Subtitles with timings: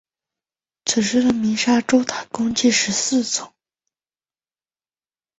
[0.83, 3.53] 此时的鸣沙洲塔共计十四层。